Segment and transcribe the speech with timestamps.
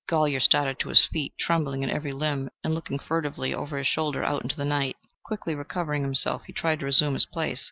[0.09, 4.23] Golyer started to his feet, trembling in every limb, and looking furtively over his shoulder
[4.23, 4.97] out into the night.
[5.23, 7.59] Quickly recovering himself, he turned to resume his place.